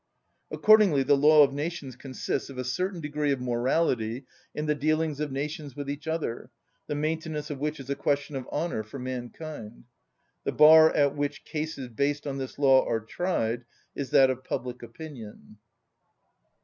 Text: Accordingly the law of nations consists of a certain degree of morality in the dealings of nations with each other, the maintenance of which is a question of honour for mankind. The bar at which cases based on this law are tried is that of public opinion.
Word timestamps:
Accordingly 0.49 1.03
the 1.03 1.15
law 1.15 1.43
of 1.43 1.53
nations 1.53 1.95
consists 1.95 2.49
of 2.49 2.57
a 2.57 2.63
certain 2.63 3.01
degree 3.01 3.31
of 3.31 3.39
morality 3.39 4.25
in 4.55 4.65
the 4.65 4.73
dealings 4.73 5.19
of 5.19 5.31
nations 5.31 5.75
with 5.75 5.87
each 5.87 6.07
other, 6.07 6.49
the 6.87 6.95
maintenance 6.95 7.51
of 7.51 7.59
which 7.59 7.79
is 7.79 7.87
a 7.87 7.93
question 7.95 8.35
of 8.35 8.47
honour 8.47 8.81
for 8.81 8.97
mankind. 8.97 9.83
The 10.43 10.53
bar 10.53 10.91
at 10.95 11.15
which 11.15 11.45
cases 11.45 11.89
based 11.89 12.25
on 12.25 12.39
this 12.39 12.57
law 12.57 12.83
are 12.83 12.99
tried 13.01 13.63
is 13.93 14.09
that 14.09 14.31
of 14.31 14.43
public 14.43 14.81
opinion. 14.81 15.57